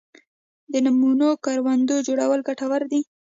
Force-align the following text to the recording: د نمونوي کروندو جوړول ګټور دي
د 0.71 0.73
نمونوي 0.85 1.29
کروندو 1.45 1.95
جوړول 2.07 2.39
ګټور 2.47 2.81
دي 2.91 3.01